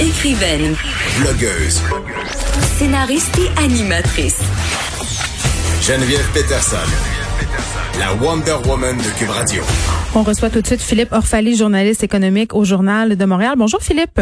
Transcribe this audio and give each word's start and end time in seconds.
Écrivaine. 0.00 0.76
Blogueuse. 1.18 1.82
Scénariste 2.78 3.36
et 3.36 3.60
animatrice. 3.60 4.38
Geneviève 5.82 6.30
Peterson. 6.32 6.76
La 7.98 8.14
Wonder 8.14 8.56
Woman 8.68 8.96
de 8.96 9.18
Cube 9.18 9.30
Radio. 9.30 9.60
On 10.14 10.22
reçoit 10.22 10.50
tout 10.50 10.60
de 10.60 10.66
suite 10.68 10.80
Philippe 10.80 11.10
Orphalie, 11.10 11.56
journaliste 11.56 12.04
économique 12.04 12.54
au 12.54 12.64
Journal 12.64 13.16
de 13.16 13.24
Montréal. 13.24 13.54
Bonjour 13.58 13.82
Philippe. 13.82 14.20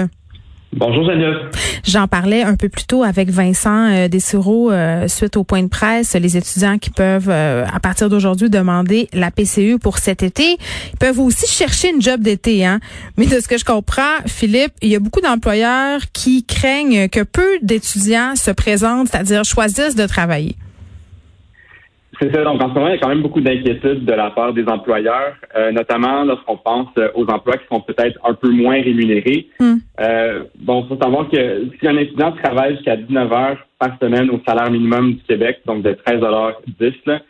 Bonjour 0.73 1.05
Geneviève. 1.05 1.51
J'en 1.85 2.09
parlais 2.09 2.43
un 2.43 2.57
peu 2.57 2.69
plus 2.69 2.85
tôt 2.85 3.03
avec 3.03 3.31
Vincent 3.31 3.89
euh, 3.91 4.09
euh, 4.13 5.09
suite 5.09 5.37
au 5.37 5.45
point 5.45 5.63
de 5.63 5.69
presse. 5.69 6.15
Les 6.15 6.37
étudiants 6.37 6.79
qui 6.79 6.91
peuvent, 6.91 7.31
euh, 7.31 7.65
à 7.73 7.81
partir 7.81 8.11
d'aujourd'hui, 8.11 8.51
demander 8.51 9.09
la 9.13 9.31
PCU 9.31 9.79
pour 9.79 9.99
cet 9.99 10.23
été, 10.23 10.57
ils 10.93 10.99
peuvent 10.99 11.21
aussi 11.21 11.47
chercher 11.47 11.91
une 11.91 12.03
job 12.03 12.21
d'été. 12.21 12.67
Hein? 12.67 12.81
Mais 13.17 13.27
de 13.27 13.41
ce 13.41 13.49
que 13.49 13.57
je 13.57 13.65
comprends, 13.65 14.03
Philippe, 14.27 14.73
il 14.83 14.89
y 14.89 14.97
a 14.97 15.01
beaucoup 15.01 15.21
d'employeurs 15.21 16.01
qui 16.13 16.45
craignent 16.45 17.09
que 17.09 17.23
peu 17.23 17.59
d'étudiants 17.63 18.35
se 18.37 18.51
présentent, 18.51 19.09
c'est-à-dire 19.09 19.45
choisissent 19.45 19.97
de 19.97 20.07
travailler. 20.07 20.57
C'est 22.21 22.35
ça. 22.35 22.45
Donc, 22.45 22.63
en 22.63 22.69
ce 22.71 22.75
moment, 22.75 22.89
il 22.89 22.93
y 22.93 22.97
a 22.97 22.99
quand 22.99 23.09
même 23.09 23.23
beaucoup 23.23 23.41
d'inquiétudes 23.41 24.05
de 24.05 24.13
la 24.13 24.31
part 24.31 24.53
des 24.55 24.65
employeurs, 24.67 25.35
euh, 25.57 25.71
notamment 25.73 26.25
lorsqu'on 26.25 26.57
pense 26.57 26.89
euh, 26.99 27.09
aux 27.15 27.27
emplois 27.27 27.57
qui 27.59 27.67
sont 27.71 27.81
peut-être 27.81 28.19
un 28.25 28.35
peu 28.35 28.49
moins 28.51 28.81
rémunérés. 28.81 29.49
Hmm. 29.61 29.77
Euh, 30.01 30.45
bon, 30.61 30.83
il 30.85 30.89
faut 30.89 31.03
savoir 31.03 31.29
que 31.29 31.65
si 31.79 31.87
un 31.87 31.97
étudiant 31.99 32.33
travaille 32.33 32.77
jusqu'à 32.77 32.97
19 32.97 33.33
heures 33.33 33.59
par 33.79 33.91
semaine 34.01 34.31
au 34.31 34.41
salaire 34.47 34.71
minimum 34.71 35.15
du 35.15 35.23
Québec, 35.25 35.59
donc 35.67 35.83
de 35.83 35.91
13,10 35.93 36.95
là, 37.07 37.21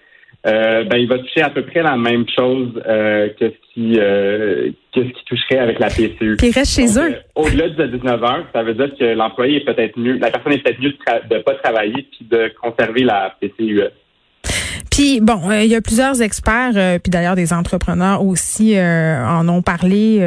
euh, 0.46 0.84
ben, 0.84 0.98
il 0.98 1.08
va 1.08 1.18
toucher 1.18 1.42
à 1.42 1.50
peu 1.50 1.62
près 1.62 1.82
la 1.82 1.96
même 1.96 2.24
chose 2.28 2.80
euh, 2.86 3.28
que 3.40 3.46
ce 3.50 3.74
qui 3.74 3.96
euh, 3.98 4.70
que 4.94 5.02
ce 5.02 5.08
qui 5.08 5.24
toucherait 5.24 5.58
avec 5.58 5.80
la 5.80 5.88
PCU. 5.88 6.36
Puis 6.36 6.48
ils 6.48 6.54
restent 6.54 6.76
chez 6.76 6.86
Donc, 6.86 7.10
eux. 7.10 7.14
euh, 7.16 7.42
Au-delà 7.42 7.68
de 7.70 7.86
19 7.96 8.22
heures, 8.22 8.44
ça 8.54 8.62
veut 8.62 8.74
dire 8.74 8.90
que 8.96 9.04
l'employé 9.04 9.56
est 9.56 9.64
peut-être 9.64 9.98
mieux, 9.98 10.18
la 10.18 10.30
personne 10.30 10.52
est 10.52 10.62
peut-être 10.62 10.80
mieux 10.80 10.90
de, 10.90 10.96
tra- 11.04 11.26
de 11.28 11.38
pas 11.42 11.54
travailler 11.54 12.06
puis 12.12 12.26
de 12.30 12.52
conserver 12.62 13.02
la 13.02 13.34
PCU. 13.40 13.82
Bon, 15.20 15.50
euh, 15.50 15.62
il 15.62 15.70
y 15.70 15.74
a 15.74 15.82
plusieurs 15.82 16.22
experts, 16.22 16.72
euh, 16.76 16.98
puis 16.98 17.10
d'ailleurs 17.10 17.34
des 17.34 17.52
entrepreneurs 17.52 18.24
aussi 18.24 18.78
euh, 18.78 19.22
en 19.26 19.46
ont 19.48 19.60
parlé 19.60 20.22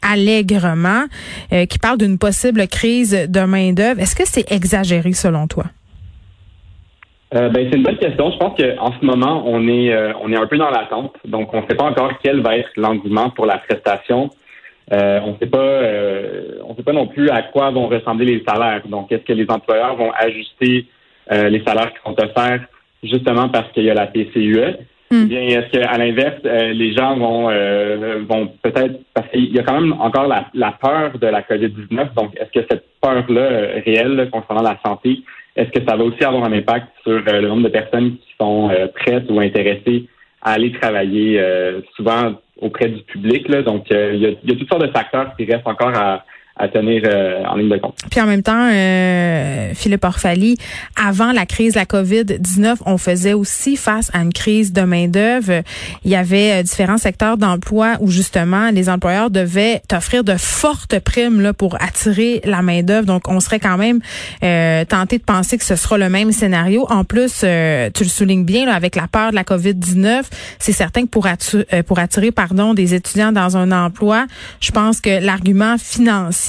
allègrement, 0.00 1.04
qui 1.50 1.78
parlent 1.78 1.98
d'une 1.98 2.18
possible 2.18 2.66
crise 2.68 3.28
de 3.28 3.40
main 3.40 3.72
d'œuvre. 3.72 4.00
Est-ce 4.00 4.14
que 4.14 4.24
c'est 4.24 4.50
exagéré 4.52 5.12
selon 5.12 5.46
toi? 5.46 5.64
Ben, 7.32 7.52
c'est 7.52 7.76
une 7.76 7.82
bonne 7.82 7.98
question. 7.98 8.30
Je 8.30 8.38
pense 8.38 8.56
qu'en 8.56 8.92
ce 8.98 9.04
moment, 9.04 9.42
on 9.44 9.66
est, 9.68 9.94
on 10.22 10.32
est 10.32 10.36
un 10.36 10.46
peu 10.46 10.56
dans 10.56 10.70
l'attente. 10.70 11.14
Donc, 11.26 11.52
on 11.52 11.62
ne 11.62 11.66
sait 11.66 11.74
pas 11.74 11.84
encore 11.84 12.12
quel 12.22 12.40
va 12.40 12.56
être 12.56 12.70
l'engouement 12.76 13.30
pour 13.30 13.44
la 13.44 13.58
prestation. 13.58 14.30
On 14.90 15.32
ne 15.32 15.38
sait 15.40 15.50
pas, 15.50 15.82
on 16.64 16.76
sait 16.76 16.84
pas 16.84 16.92
non 16.92 17.08
plus 17.08 17.28
à 17.28 17.42
quoi 17.42 17.70
vont 17.70 17.88
ressembler 17.88 18.24
les 18.24 18.44
salaires. 18.48 18.82
Donc, 18.88 19.10
est-ce 19.10 19.24
que 19.24 19.32
les 19.32 19.46
employeurs 19.50 19.96
vont 19.96 20.12
ajuster 20.12 20.86
les 21.30 21.62
salaires 21.64 21.92
qui 21.92 21.98
sont 22.04 22.14
offerts 22.22 22.60
justement 23.02 23.48
parce 23.48 23.70
qu'il 23.72 23.84
y 23.84 23.90
a 23.90 23.94
la 23.94 24.06
PCUE? 24.06 24.76
Hmm. 25.10 25.22
Ou 25.22 25.26
bien 25.26 25.40
est-ce 25.40 25.70
qu'à 25.70 25.96
l'inverse, 25.96 26.40
euh, 26.44 26.72
les 26.74 26.92
gens 26.92 27.16
vont, 27.16 27.48
euh, 27.48 28.22
vont 28.28 28.52
peut-être 28.62 29.00
parce 29.14 29.28
qu'il 29.30 29.54
y 29.54 29.58
a 29.58 29.62
quand 29.62 29.80
même 29.80 29.94
encore 29.98 30.26
la, 30.26 30.48
la 30.52 30.72
peur 30.72 31.18
de 31.18 31.26
la 31.26 31.40
COVID-19. 31.40 32.14
Donc, 32.14 32.36
est-ce 32.36 32.60
que 32.60 32.66
cette 32.70 32.84
peur-là 33.00 33.40
euh, 33.40 33.80
réelle 33.86 34.16
là, 34.16 34.26
concernant 34.26 34.62
la 34.62 34.78
santé, 34.84 35.20
est-ce 35.56 35.70
que 35.70 35.84
ça 35.88 35.96
va 35.96 36.04
aussi 36.04 36.22
avoir 36.22 36.44
un 36.44 36.52
impact 36.52 36.88
sur 37.02 37.22
euh, 37.26 37.40
le 37.40 37.48
nombre 37.48 37.62
de 37.62 37.68
personnes 37.68 38.16
qui 38.18 38.34
sont 38.38 38.70
euh, 38.70 38.86
prêtes 38.88 39.30
ou 39.30 39.40
intéressées 39.40 40.08
à 40.42 40.52
aller 40.52 40.72
travailler 40.72 41.40
euh, 41.40 41.80
souvent 41.96 42.34
auprès 42.60 42.88
du 42.88 43.02
public? 43.02 43.48
Là? 43.48 43.62
Donc, 43.62 43.86
il 43.90 43.96
y, 44.18 44.26
a, 44.26 44.30
il 44.44 44.50
y 44.50 44.52
a 44.52 44.56
toutes 44.56 44.68
sortes 44.68 44.86
de 44.86 44.92
facteurs 44.92 45.34
qui 45.36 45.46
restent 45.46 45.66
encore 45.66 45.96
à, 45.96 46.24
à 46.58 46.68
tenir 46.68 47.02
euh, 47.04 47.44
en 47.44 47.56
ligne 47.56 47.68
de 47.68 47.76
compte. 47.76 47.94
Puis 48.10 48.20
en 48.20 48.26
même 48.26 48.42
temps, 48.42 48.68
euh, 48.72 49.72
Philippe 49.74 50.04
Orphalie, 50.04 50.58
avant 50.96 51.32
la 51.32 51.46
crise 51.46 51.74
de 51.74 51.78
la 51.78 51.84
COVID-19, 51.84 52.78
on 52.86 52.98
faisait 52.98 53.32
aussi 53.32 53.76
face 53.76 54.10
à 54.12 54.18
une 54.18 54.32
crise 54.32 54.72
de 54.72 54.82
main-d'œuvre. 54.82 55.62
Il 56.04 56.10
y 56.10 56.16
avait 56.16 56.60
euh, 56.60 56.62
différents 56.62 56.98
secteurs 56.98 57.36
d'emploi 57.36 57.96
où 58.00 58.10
justement 58.10 58.70
les 58.70 58.88
employeurs 58.88 59.30
devaient 59.30 59.82
t'offrir 59.88 60.24
de 60.24 60.36
fortes 60.36 60.98
primes 60.98 61.40
là, 61.40 61.52
pour 61.52 61.76
attirer 61.80 62.40
la 62.44 62.62
main-d'œuvre. 62.62 63.06
Donc 63.06 63.28
on 63.28 63.40
serait 63.40 63.60
quand 63.60 63.78
même 63.78 64.00
euh, 64.42 64.84
tenté 64.84 65.18
de 65.18 65.24
penser 65.24 65.58
que 65.58 65.64
ce 65.64 65.76
sera 65.76 65.96
le 65.96 66.08
même 66.08 66.32
scénario. 66.32 66.86
En 66.90 67.04
plus, 67.04 67.42
euh, 67.44 67.90
tu 67.94 68.02
le 68.02 68.08
soulignes 68.08 68.44
bien 68.44 68.66
là, 68.66 68.74
avec 68.74 68.96
la 68.96 69.06
peur 69.06 69.30
de 69.30 69.36
la 69.36 69.44
COVID-19, 69.44 70.24
c'est 70.58 70.72
certain 70.72 71.02
que 71.02 71.08
pour 71.08 71.26
attirer, 71.26 71.82
pour 71.86 71.98
attirer 71.98 72.32
pardon 72.32 72.74
des 72.74 72.94
étudiants 72.94 73.32
dans 73.32 73.56
un 73.56 73.70
emploi, 73.70 74.26
je 74.60 74.72
pense 74.72 75.00
que 75.00 75.24
l'argument 75.24 75.76
financier 75.78 76.47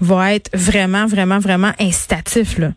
va 0.00 0.34
être 0.34 0.50
vraiment, 0.54 1.06
vraiment, 1.06 1.38
vraiment 1.38 1.72
incitatif. 1.80 2.58
Là. 2.58 2.68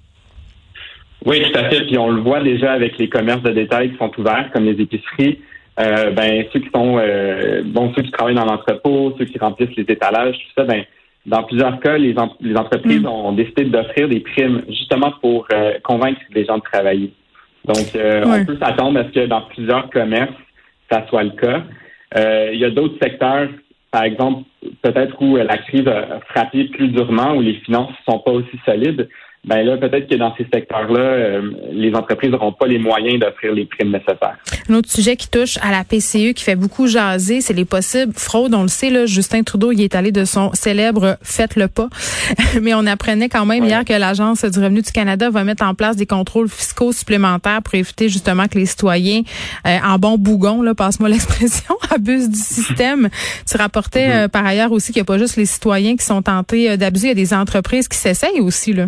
Oui, 1.26 1.42
tout 1.42 1.58
à 1.58 1.70
fait. 1.70 1.82
Puis 1.86 1.98
on 1.98 2.10
le 2.12 2.22
voit 2.22 2.42
déjà 2.42 2.74
avec 2.74 2.98
les 2.98 3.10
commerces 3.10 3.42
de 3.42 3.52
détail 3.52 3.92
qui 3.92 3.98
sont 3.98 4.12
ouverts, 4.18 4.50
comme 4.54 4.66
les 4.66 4.80
épiceries. 4.82 5.40
Euh, 5.78 6.12
ben 6.12 6.46
ceux 6.54 6.60
qui 6.62 6.70
sont 6.74 6.98
euh, 7.00 7.62
bon 7.66 7.92
ceux 7.96 8.04
qui 8.04 8.12
travaillent 8.12 8.36
dans 8.36 8.46
l'entrepôt, 8.46 9.14
ceux 9.18 9.26
qui 9.26 9.38
remplissent 9.38 9.76
les 9.76 9.84
étalages, 9.84 10.36
tout 10.36 10.52
ça, 10.62 10.64
ben 10.64 10.84
dans 11.26 11.44
plusieurs 11.44 11.80
cas, 11.82 11.98
les, 11.98 12.18
en- 12.18 12.34
les 12.40 12.56
entreprises 12.56 13.02
Mm. 13.02 13.08
ont 13.08 13.32
décidé 13.34 13.66
d'offrir 13.66 14.08
des 14.08 14.20
primes 14.22 14.62
justement 14.70 15.12
pour 15.22 15.48
euh, 15.52 15.74
convaincre 15.84 16.22
les 16.34 16.46
gens 16.46 16.58
de 16.60 16.64
travailler. 16.64 17.12
Donc, 17.66 17.78
Ouais. 17.96 18.22
on 18.26 18.46
peut 18.46 18.58
s'attendre 18.62 19.00
à 19.00 19.06
ce 19.06 19.10
que 19.10 19.26
dans 19.26 19.42
plusieurs 19.42 19.90
commerces, 19.90 20.32
ça 20.90 21.06
soit 21.10 21.24
le 21.24 21.32
cas. 21.32 21.64
Il 22.54 22.60
y 22.60 22.64
a 22.64 22.70
d'autres 22.70 22.96
secteurs, 23.02 23.50
par 23.96 24.04
exemple, 24.04 24.44
peut-être 24.82 25.22
où 25.22 25.38
la 25.38 25.58
crise 25.58 25.88
a 25.88 26.20
frappé 26.28 26.66
plus 26.66 26.90
durement, 26.90 27.34
où 27.34 27.42
les 27.42 27.54
finances 27.62 27.92
ne 27.92 28.12
sont 28.12 28.20
pas 28.20 28.32
aussi 28.32 28.60
solides. 28.66 29.08
Ben 29.48 29.64
là, 29.64 29.78
peut-être 29.78 30.10
que 30.10 30.16
dans 30.16 30.34
ces 30.38 30.48
secteurs-là, 30.52 31.00
euh, 31.00 31.52
les 31.72 31.94
entreprises 31.94 32.32
n'auront 32.32 32.52
pas 32.52 32.66
les 32.66 32.80
moyens 32.80 33.20
d'offrir 33.20 33.54
les 33.54 33.66
primes 33.66 33.92
nécessaires. 33.92 34.38
Un 34.70 34.74
autre 34.74 34.90
sujet 34.90 35.16
qui 35.16 35.30
touche 35.30 35.58
à 35.62 35.72
la 35.72 35.84
PCU, 35.84 36.34
qui 36.34 36.44
fait 36.44 36.56
beaucoup 36.56 36.88
jaser, 36.88 37.42
c'est 37.42 37.54
les 37.54 37.66
possibles 37.66 38.14
fraudes. 38.16 38.56
On 38.56 38.64
le 38.64 38.68
sait, 38.68 38.90
là, 38.90 39.06
Justin 39.06 39.44
Trudeau, 39.44 39.72
il 39.72 39.82
est 39.82 39.94
allé 39.94 40.12
de 40.12 40.26
son 40.26 40.52
célèbre 40.54 41.18
Faites-le 41.22 41.68
pas. 41.68 41.90
Mais 42.62 42.74
on 42.74 42.86
apprenait 42.88 43.30
quand 43.30 43.46
même 43.46 43.64
Ouais. 43.64 43.70
hier 43.70 43.86
que 43.86 43.94
l'Agence 43.94 44.44
du 44.44 44.60
revenu 44.60 44.82
du 44.82 44.92
Canada 44.92 45.30
va 45.30 45.44
mettre 45.44 45.64
en 45.64 45.76
place 45.76 45.96
des 45.96 46.06
contrôles 46.08 46.50
fiscaux 46.50 46.92
supplémentaires 46.92 47.62
pour 47.62 47.76
éviter 47.76 48.10
justement 48.10 48.48
que 48.48 48.58
les 48.58 48.66
citoyens, 48.66 49.22
euh, 49.68 49.78
en 49.86 50.00
bon 50.00 50.18
bougon, 50.18 50.62
là, 50.64 50.74
passe-moi 50.74 51.08
l'expression, 51.16 51.76
abusent 51.94 52.30
du 52.30 52.40
système. 52.40 53.10
Tu 53.50 53.58
rapportais 53.58 54.08
Mhm. 54.08 54.14
euh, 54.16 54.28
par 54.28 54.46
ailleurs 54.46 54.72
aussi 54.72 54.92
qu'il 54.92 55.00
n'y 55.02 55.06
a 55.06 55.06
pas 55.06 55.18
juste 55.20 55.38
les 55.38 55.46
citoyens 55.46 55.96
qui 55.96 56.04
sont 56.06 56.22
tentés 56.24 56.72
euh, 56.72 56.78
d'abuser, 56.78 57.08
il 57.08 57.10
y 57.10 57.12
a 57.12 57.16
des 57.16 57.34
entreprises 57.34 57.88
qui 57.88 57.98
s'essayent 57.98 58.40
aussi. 58.40 58.74
Là. 58.74 58.88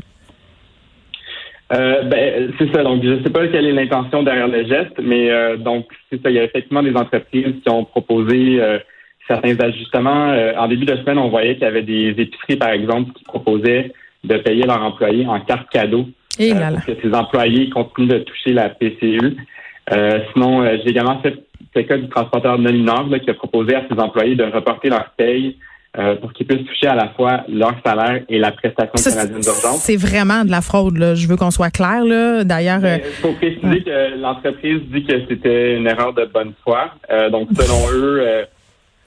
Euh, 1.74 2.04
ben, 2.04 2.54
c'est 2.58 2.74
ça. 2.74 2.84
Donc, 2.84 3.04
je 3.04 3.22
sais 3.24 3.30
pas 3.30 3.48
quelle 3.48 3.66
est 3.66 3.74
l'intention 3.74 4.24
derrière 4.24 4.48
le 4.48 4.66
geste, 4.66 5.00
mais 5.02 5.30
euh, 5.30 5.58
donc 5.58 5.86
c'est 6.10 6.22
ça. 6.22 6.30
Il 6.30 6.36
y 6.36 6.40
a 6.40 6.44
effectivement 6.44 6.84
des 6.84 6.96
entreprises 6.96 7.56
qui 7.62 7.70
ont 7.70 7.84
proposé 7.84 8.62
euh, 8.62 8.80
certains 9.28 9.60
ajustements. 9.60 10.30
Euh, 10.30 10.54
en 10.58 10.68
début 10.68 10.86
de 10.86 10.96
semaine, 10.96 11.18
on 11.18 11.30
voyait 11.30 11.56
qu'il 11.56 11.64
y 11.64 11.68
avait 11.68 11.82
des 11.82 12.16
épiceries, 12.18 12.56
par 12.56 12.70
exemple, 12.70 13.12
qui 13.14 13.24
proposaient 13.26 13.92
de 14.24 14.38
payer 14.38 14.64
leurs 14.64 14.82
employés 14.82 15.26
en 15.28 15.40
carte 15.42 15.70
cadeau 15.70 16.08
Et 16.40 16.52
euh, 16.52 16.56
là 16.56 16.72
là. 16.72 16.78
pour 16.78 16.86
que 16.86 17.02
ces 17.02 17.14
employés 17.14 17.70
continuent 17.70 18.08
de 18.08 18.20
toucher 18.20 18.54
la 18.54 18.70
PCU. 18.70 19.36
Euh, 19.94 20.20
sinon, 20.34 20.64
euh, 20.64 20.78
j'ai 20.84 20.90
également 20.90 21.20
fait 21.22 21.36
le 21.76 21.84
cas 21.84 21.98
du 21.98 22.10
transporteur 22.10 22.58
non 22.58 23.10
qui 23.20 23.30
a 23.30 23.34
proposé 23.34 23.76
à 23.76 23.84
ses 23.90 24.00
employés 24.00 24.36
de 24.36 24.44
reporter 24.44 24.90
leur 24.90 25.12
paye 25.18 25.58
euh, 25.98 26.16
pour 26.16 26.32
qu'ils 26.34 26.46
puissent 26.46 26.66
toucher 26.68 26.88
à 26.88 26.96
la 26.96 27.10
fois 27.10 27.44
leur 27.50 27.74
salaire 27.86 28.22
et 28.30 28.38
la 28.40 28.52
prestation 28.52 28.96
Ça, 28.98 29.10
canadienne 29.12 29.42
d'urgence. 29.42 29.82
c'est 29.82 29.96
vraiment 29.98 30.46
de 30.46 30.52
la 30.52 30.62
fraude. 30.62 30.98
Là. 30.98 31.16
Je 31.16 31.28
veux 31.28 31.36
qu'on 31.38 31.52
soit 31.52 31.72
clair. 31.72 32.04
Là. 32.06 32.44
D'ailleurs, 32.44 32.82
euh, 32.84 32.98
Il 33.04 33.12
faut 33.22 33.34
préciser 33.34 33.84
que 33.84 34.20
l'entreprise 34.22 34.82
dit 34.94 35.04
que 35.06 35.14
c'était 35.28 35.76
une 35.78 35.88
erreur 35.88 36.14
de 36.14 36.26
bonne 36.26 36.54
foi. 36.64 36.92
Euh, 37.12 37.30
donc, 37.30 37.50
selon 37.54 37.92
eux, 37.94 38.20
euh, 38.22 38.46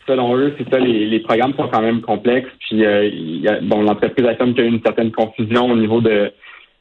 selon 0.06 0.36
eux, 0.36 0.52
c'est 0.58 0.68
ça, 0.68 0.78
les, 0.80 1.06
les 1.06 1.20
programmes 1.20 1.54
sont 1.56 1.68
quand 1.68 1.82
même 1.82 2.00
complexes. 2.00 2.50
Puis, 2.68 2.84
euh, 2.84 3.08
y 3.12 3.46
a, 3.48 3.60
bon, 3.60 3.82
l'entreprise 3.82 4.26
affirme 4.26 4.54
qu'il 4.54 4.64
y 4.64 4.66
a 4.66 4.70
eu 4.70 4.74
une 4.74 4.82
certaine 4.82 5.12
confusion 5.12 5.66
au 5.70 5.76
niveau 5.76 6.00
de, 6.00 6.32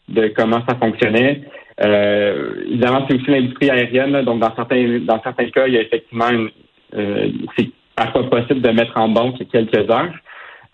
de 0.07 0.27
comment 0.35 0.63
ça 0.67 0.75
fonctionnait. 0.75 1.41
Euh, 1.81 2.63
évidemment, 2.67 3.05
c'est 3.07 3.15
aussi 3.15 3.29
l'industrie 3.29 3.69
aérienne. 3.69 4.11
là. 4.11 4.23
donc, 4.23 4.39
dans 4.39 4.53
certains, 4.55 4.99
dans 5.01 5.21
certains 5.21 5.49
cas, 5.49 5.67
il 5.67 5.75
y 5.75 5.77
a 5.77 5.81
effectivement 5.81 6.29
une, 6.29 6.49
euh, 6.95 7.29
c'est 7.57 7.69
parfois 7.99 8.29
possible 8.29 8.61
de 8.61 8.69
mettre 8.69 8.97
en 8.97 9.09
banque 9.09 9.37
quelques 9.51 9.89
heures. 9.89 10.13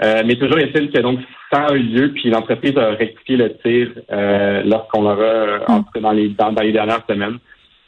Euh, 0.04 0.24
mais 0.26 0.36
toujours 0.36 0.60
est-il 0.60 0.92
que 0.92 1.00
donc 1.00 1.20
ça 1.52 1.68
a 1.68 1.74
eu 1.74 1.84
lieu, 1.84 2.12
puis 2.14 2.30
l'entreprise 2.30 2.78
a 2.78 2.90
rectifié 2.92 3.38
le 3.38 3.56
tir 3.58 3.90
euh, 4.12 4.62
lorsqu'on 4.66 5.04
l'aura 5.04 5.24
euh, 5.24 5.60
entré 5.68 6.02
dans 6.02 6.12
les 6.12 6.30
dans, 6.30 6.52
dans 6.52 6.62
les 6.62 6.74
dernières 6.74 7.06
semaines. 7.10 7.38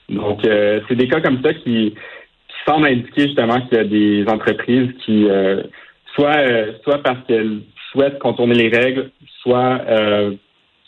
Donc 0.09 0.45
euh, 0.45 0.79
c'est 0.87 0.95
des 0.95 1.09
cas 1.09 1.19
comme 1.19 1.41
ça 1.43 1.53
qui, 1.53 1.93
qui 1.93 2.57
semblent 2.65 2.87
indiquer 2.87 3.23
justement 3.23 3.59
qu'il 3.61 3.77
y 3.77 3.81
a 3.81 3.83
des 3.83 4.25
entreprises 4.29 4.89
qui 5.05 5.27
soit 6.15 6.41
soit 6.83 7.03
parce 7.03 7.19
qu'elles 7.27 7.59
souhaitent 7.91 8.19
contourner 8.19 8.55
les 8.55 8.69
règles, 8.69 9.11
soit 9.41 9.81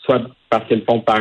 soit 0.04 0.22
parce 0.48 0.66
qu'elles 0.68 0.84
font 0.88 1.00
par 1.00 1.20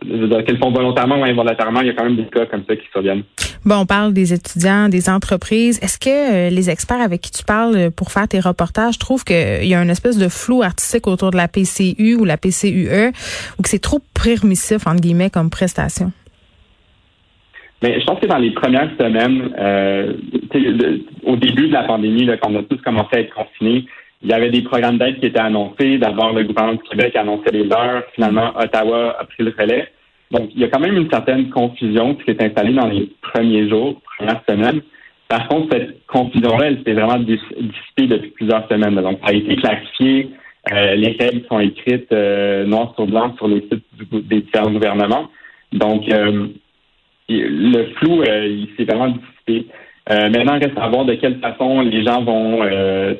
qu'elles 0.00 0.58
font 0.58 0.70
volontairement 0.70 1.20
ou 1.20 1.24
involontairement, 1.24 1.80
il 1.80 1.88
y 1.88 1.90
a 1.90 1.94
quand 1.94 2.04
même 2.04 2.16
des 2.16 2.26
cas 2.26 2.46
comme 2.46 2.64
ça 2.68 2.76
qui 2.76 2.86
surviennent. 2.92 3.22
Bon, 3.64 3.76
on 3.78 3.86
parle 3.86 4.12
des 4.12 4.32
étudiants, 4.32 4.88
des 4.88 5.08
entreprises. 5.08 5.78
Est-ce 5.82 5.98
que 5.98 6.08
euh, 6.08 6.50
les 6.50 6.70
experts 6.70 7.00
avec 7.00 7.20
qui 7.20 7.30
tu 7.30 7.44
parles 7.44 7.76
euh, 7.76 7.90
pour 7.90 8.12
faire 8.12 8.28
tes 8.28 8.40
reportages 8.40 8.98
trouvent 8.98 9.24
qu'il 9.24 9.66
y 9.66 9.74
a 9.74 9.82
une 9.82 9.90
espèce 9.90 10.18
de 10.18 10.28
flou 10.28 10.62
artistique 10.62 11.06
autour 11.06 11.30
de 11.30 11.36
la 11.36 11.48
PCU 11.48 12.14
ou 12.14 12.24
la 12.24 12.36
PCUE 12.36 13.12
ou 13.58 13.62
que 13.62 13.68
c'est 13.68 13.82
trop 13.82 14.00
permissif, 14.22 14.86
entre 14.86 15.00
guillemets, 15.00 15.30
comme 15.30 15.50
prestation? 15.50 16.12
Mais 17.82 18.00
je 18.00 18.06
pense 18.06 18.20
que 18.20 18.26
dans 18.26 18.38
les 18.38 18.52
premières 18.52 18.90
semaines, 18.98 19.54
euh, 19.58 20.14
au 21.24 21.36
début 21.36 21.68
de 21.68 21.72
la 21.72 21.84
pandémie, 21.84 22.26
quand 22.40 22.50
on 22.50 22.58
a 22.58 22.62
tous 22.62 22.80
commencé 22.82 23.16
à 23.16 23.20
être 23.20 23.34
confinés, 23.34 23.84
il 24.22 24.30
y 24.30 24.32
avait 24.32 24.50
des 24.50 24.62
programmes 24.62 24.98
d'aide 24.98 25.20
qui 25.20 25.26
étaient 25.26 25.38
annoncés. 25.38 25.98
D'abord, 25.98 26.32
le 26.32 26.44
gouvernement 26.44 26.78
du 26.78 26.88
Québec 26.88 27.14
annonçait 27.16 27.52
les 27.52 27.64
leurs. 27.64 28.04
Finalement, 28.14 28.52
Ottawa 28.56 29.16
a 29.18 29.24
pris 29.24 29.44
le 29.44 29.54
relais. 29.56 29.88
Donc, 30.30 30.50
il 30.54 30.60
y 30.60 30.64
a 30.64 30.68
quand 30.68 30.80
même 30.80 30.96
une 30.96 31.10
certaine 31.10 31.50
confusion 31.50 32.14
qui 32.14 32.24
s'est 32.24 32.42
installée 32.42 32.72
dans 32.72 32.88
les 32.88 33.10
premiers 33.22 33.68
jours, 33.68 34.00
premières 34.18 34.42
semaines. 34.48 34.80
Par 35.28 35.46
contre, 35.48 35.68
cette 35.72 36.06
confusion-là, 36.06 36.66
elle 36.66 36.82
s'est 36.84 36.94
vraiment 36.94 37.18
dissipée 37.18 38.06
depuis 38.06 38.30
plusieurs 38.30 38.66
semaines. 38.68 38.94
Donc, 38.94 39.18
ça 39.22 39.30
a 39.30 39.34
été 39.34 39.56
clarifié. 39.56 40.30
Euh, 40.72 40.94
les 40.96 41.16
règles 41.18 41.44
sont 41.48 41.60
écrites 41.60 42.10
euh, 42.12 42.64
noir 42.64 42.92
sur 42.96 43.06
blanc 43.06 43.34
sur 43.36 43.46
les 43.46 43.60
sites 43.62 43.84
des 44.28 44.40
différents 44.40 44.70
gouvernements. 44.70 45.28
Donc, 45.72 46.08
euh, 46.10 46.48
le 47.28 47.84
flou, 47.94 48.22
il 48.24 48.68
s'est 48.76 48.84
vraiment 48.84 49.08
dissipé. 49.08 49.66
Maintenant, 50.08 50.54
il 50.54 50.64
reste 50.64 50.78
à 50.78 50.88
voir 50.88 51.04
de 51.04 51.14
quelle 51.14 51.40
façon 51.40 51.80
les 51.80 52.04
gens 52.04 52.22
vont 52.22 52.60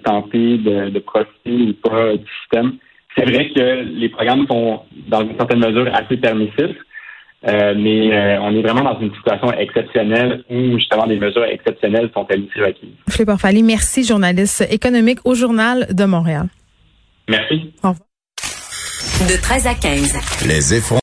tenter 0.04 0.58
de, 0.58 0.90
de 0.90 0.98
profiter 0.98 1.50
ou 1.50 1.72
pas 1.88 2.16
du 2.16 2.24
système. 2.42 2.78
C'est 3.16 3.24
vrai 3.24 3.50
que 3.54 3.82
les 3.98 4.08
programmes 4.08 4.46
sont, 4.46 4.80
dans 5.08 5.22
une 5.22 5.36
certaine 5.36 5.60
mesure, 5.60 5.88
assez 5.94 6.16
permissifs. 6.16 6.76
Euh, 7.46 7.74
mais 7.76 8.12
euh, 8.12 8.40
on 8.40 8.56
est 8.56 8.62
vraiment 8.62 8.82
dans 8.82 8.98
une 8.98 9.14
situation 9.14 9.52
exceptionnelle 9.52 10.42
où 10.50 10.78
justement 10.78 11.06
des 11.06 11.16
mesures 11.16 11.44
exceptionnelles 11.44 12.10
sont 12.12 12.24
acquises. 12.24 12.88
Philippe 13.08 13.28
Orfali, 13.28 13.62
merci, 13.62 14.04
journaliste 14.04 14.66
économique 14.70 15.20
au 15.24 15.34
Journal 15.34 15.86
de 15.90 16.04
Montréal. 16.04 16.46
Merci. 17.28 17.72
Au 17.82 17.90
revoir. 17.90 18.06
De 19.28 19.40
13 19.40 19.66
à 19.66 19.74
15. 19.74 20.46
Les 20.48 20.74
effronts. 20.74 20.94